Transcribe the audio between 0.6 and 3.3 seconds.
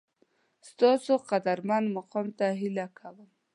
ستاسو قدرمن مقام څخه هیله کوم